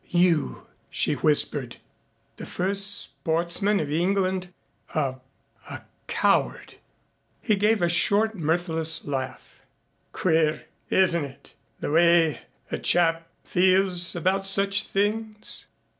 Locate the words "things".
14.87-15.67